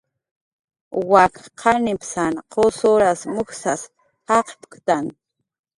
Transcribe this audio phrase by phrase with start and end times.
[1.11, 3.81] Wak qanimpsan qusuras mujsas
[4.27, 5.05] jaqptktan